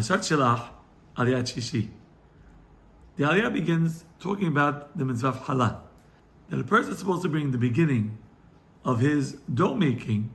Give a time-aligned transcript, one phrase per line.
[0.00, 0.68] Shelach,
[1.16, 1.88] Aliyat Shishi.
[3.16, 5.80] The Aliyah begins talking about the mitzvah of.
[6.50, 8.18] That a person is supposed to bring the beginning
[8.84, 10.30] of his dough making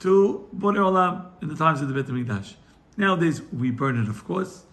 [0.00, 2.54] to Borei Olam in the times of the Beit HaMikdash.
[2.96, 4.64] Nowadays, we burn it, of course.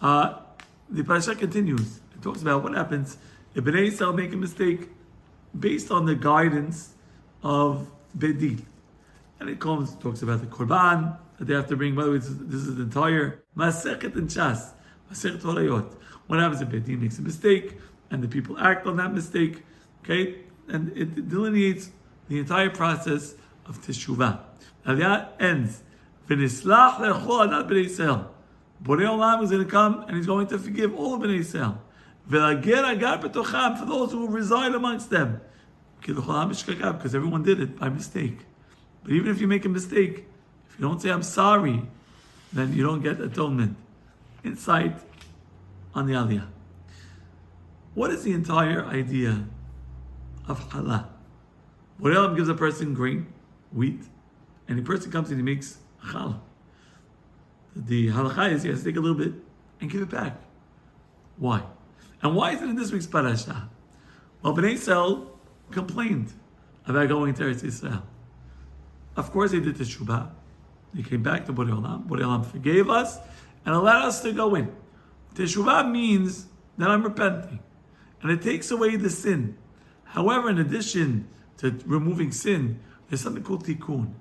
[0.00, 0.40] Uh,
[0.88, 2.00] the parasha continues.
[2.14, 3.16] It talks about what happens
[3.54, 4.88] if Bnei Israel make a mistake
[5.58, 6.94] based on the guidance
[7.42, 8.66] of Beit Din.
[9.40, 11.94] And it comes, talks about the Korban that they have to bring.
[11.94, 14.72] By the way, this is, this is the entire Masechet and Shas,
[15.10, 15.92] Masechet Horayot.
[16.26, 17.78] What happens if Beit Din makes a mistake
[18.10, 19.62] and the people act on that mistake?
[20.02, 20.36] Okay,
[20.68, 21.90] and it delineates
[22.28, 23.34] the entire process
[23.66, 24.40] of Teshuvah.
[24.84, 25.82] That ends.
[26.28, 28.26] V'nislach lechol adat b'nei Yisrael.
[28.82, 31.78] Borei Olam is going to come and he's going to forgive all of b'nei Yisrael.
[32.30, 35.40] V'lager agar b'tocham for those who reside amongst them.
[36.00, 38.40] Because everyone did it by mistake.
[39.04, 40.24] But even if you make a mistake,
[40.68, 41.82] if you don't say I'm sorry,
[42.52, 43.76] then you don't get atonement.
[44.42, 44.96] Insight
[45.94, 46.46] on the Aliyah.
[47.94, 49.46] What is the entire idea
[50.48, 51.06] of challah?
[52.00, 53.26] Borei Olam gives a person grain,
[53.72, 54.00] wheat,
[54.66, 56.40] and the person comes and he makes challah.
[57.76, 59.32] The halacha is he has to take a little bit
[59.80, 60.36] and give it back.
[61.36, 61.62] Why?
[62.22, 63.68] And why is it in this week's parasha?
[64.42, 65.38] Well, Bnei Israel
[65.70, 66.32] complained
[66.86, 68.02] about going to Eretz Yisrael.
[69.16, 70.30] Of course, they did teshuvah.
[70.92, 72.06] They came back to Borei Olam.
[72.06, 73.18] Borei Olam forgave us
[73.64, 74.74] and allowed us to go in.
[75.34, 76.46] Teshuvah means
[76.78, 77.60] that I'm repenting,
[78.22, 79.56] and it takes away the sin.
[80.04, 84.12] However, in addition to removing sin, there's something called tikkun.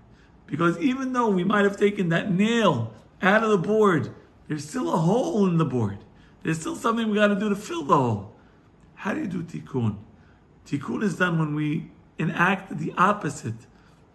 [0.45, 4.13] Because even though we might have taken that nail out of the board,
[4.47, 5.99] there's still a hole in the board.
[6.43, 8.35] There's still something we got to do to fill the hole.
[8.95, 9.97] How do you do tikkun?
[10.65, 13.55] Tikkun is done when we enact the opposite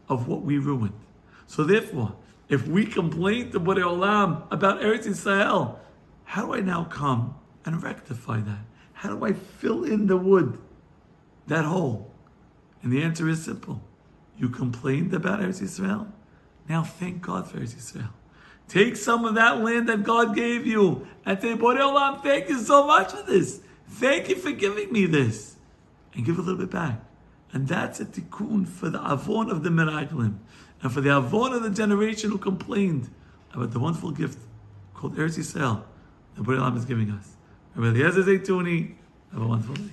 [0.08, 0.98] of what we ruined.
[1.46, 2.14] So therefore,
[2.48, 5.78] if we complain to Borei Olam about Eretz Yisrael,
[6.24, 8.60] how do I now come and rectify that?
[8.94, 10.58] How do I fill in the wood,
[11.46, 12.10] that hole?
[12.82, 13.82] And the answer is simple.
[14.36, 16.10] You complained about Eretz Yisrael.
[16.68, 18.10] Now thank God for Eretz Yisrael.
[18.68, 22.58] Take some of that land that God gave you and say, Borei Olam, thank you
[22.58, 23.60] so much for this.
[23.88, 25.56] Thank you for giving me this.
[26.14, 27.00] And give a little bit back.
[27.52, 30.38] And that's a tikkun for the avon of the Meraglim.
[30.82, 33.10] And for the avon of the generation who complained
[33.52, 34.38] about the wonderful gift
[34.94, 35.82] called Eretz Yisrael
[36.36, 37.36] that Olam is giving us.
[37.74, 38.94] Rabbi Eliezer Zeytouneh,
[39.32, 39.90] have a wonderful day.